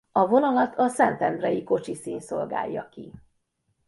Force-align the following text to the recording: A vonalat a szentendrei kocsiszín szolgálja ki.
A 0.11 0.27
vonalat 0.27 0.75
a 0.79 0.87
szentendrei 0.87 1.63
kocsiszín 1.63 2.19
szolgálja 2.19 2.89
ki. 2.89 3.13